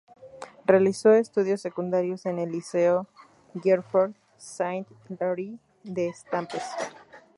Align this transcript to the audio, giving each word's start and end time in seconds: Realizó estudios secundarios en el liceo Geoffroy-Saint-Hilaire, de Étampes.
Realizó 0.65 1.13
estudios 1.13 1.61
secundarios 1.61 2.25
en 2.25 2.39
el 2.39 2.51
liceo 2.51 3.05
Geoffroy-Saint-Hilaire, 3.61 5.59
de 5.83 6.07
Étampes. 6.07 6.63